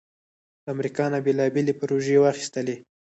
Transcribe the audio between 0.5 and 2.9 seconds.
د امریکا نه بیلابیلې پروژې واخستلې